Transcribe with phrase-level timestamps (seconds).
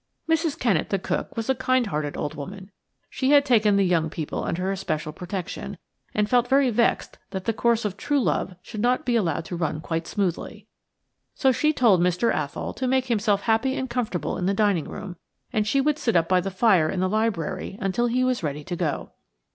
[0.27, 0.57] Mrs.
[0.57, 2.71] Kennett, the cook, was a kind hearted old woman.
[3.07, 5.77] She had taken the young people under her special protection,
[6.15, 9.55] and felt very vexed that the course of true love should not be allowed to
[9.55, 10.65] run quite smoothly.
[11.35, 12.33] So she told Mr.
[12.33, 15.17] Athol to make himself happy and comfortable in the dining room,
[15.53, 18.63] and she would sit up by the fire in the library until he was ready
[18.63, 19.11] to go.